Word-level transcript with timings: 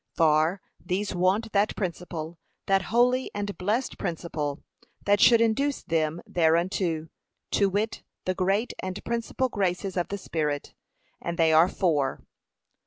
For, 0.15 0.63
These 0.83 1.13
want 1.13 1.51
that 1.51 1.75
principle, 1.75 2.39
that 2.65 2.81
holy 2.81 3.29
and 3.35 3.55
blessed 3.55 3.99
principle, 3.99 4.63
that 5.05 5.19
should 5.21 5.41
induce 5.41 5.83
them 5.83 6.23
thereunto; 6.25 7.09
to 7.51 7.69
wit, 7.69 8.01
the 8.25 8.33
great 8.33 8.73
and 8.79 9.05
principal 9.05 9.47
graces 9.47 9.95
of 9.97 10.07
the 10.07 10.17
Spirit, 10.17 10.73
and 11.21 11.37
they 11.37 11.53
are 11.53 11.67
four. 11.69 12.25